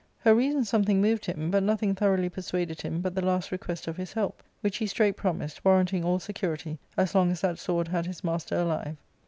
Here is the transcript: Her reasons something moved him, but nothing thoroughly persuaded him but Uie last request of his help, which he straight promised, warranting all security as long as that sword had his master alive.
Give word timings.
Her 0.21 0.33
reasons 0.33 0.67
something 0.67 0.99
moved 0.99 1.25
him, 1.27 1.51
but 1.51 1.61
nothing 1.61 1.93
thoroughly 1.93 2.27
persuaded 2.27 2.81
him 2.81 3.01
but 3.01 3.13
Uie 3.13 3.21
last 3.23 3.51
request 3.51 3.85
of 3.87 3.97
his 3.97 4.13
help, 4.13 4.41
which 4.61 4.77
he 4.77 4.87
straight 4.87 5.15
promised, 5.15 5.63
warranting 5.63 6.03
all 6.03 6.17
security 6.17 6.79
as 6.97 7.13
long 7.13 7.29
as 7.31 7.41
that 7.41 7.59
sword 7.59 7.87
had 7.87 8.07
his 8.07 8.23
master 8.23 8.55
alive. 8.55 8.97